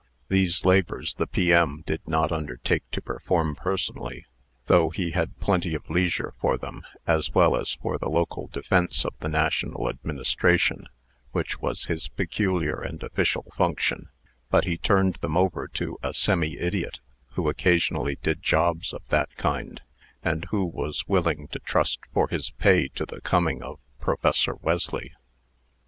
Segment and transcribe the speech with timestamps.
[0.29, 1.83] These labors the P.M.
[1.85, 4.25] did not undertake to perform personally
[4.65, 9.05] though he had plenty of leisure for them, as well as for the local defence
[9.05, 10.87] of the National Administration,
[11.33, 14.09] which was his peculiar and official function
[14.49, 16.99] but he turned them over to a semi idiot,
[17.33, 19.83] who occasionally did jobs of that kind,
[20.23, 25.13] and who was willing to trust for his pay to the coming of Professor Wesley.